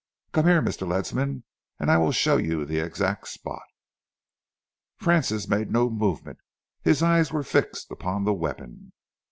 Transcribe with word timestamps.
Come 0.31 0.47
here, 0.47 0.63
Mr. 0.63 0.87
Ledsam, 0.87 1.43
and 1.79 1.91
I 1.91 1.99
will 1.99 2.11
show 2.11 2.37
you 2.37 2.65
the 2.65 2.79
exact 2.79 3.27
spot." 3.27 3.61
Francis 4.97 5.47
made 5.47 5.69
no 5.71 5.91
movement. 5.91 6.39
His 6.81 7.03
eyes 7.03 7.31
were 7.31 7.43
fixed 7.43 7.91
upon 7.91 8.23
the 8.23 8.33
weapon. 8.33 8.93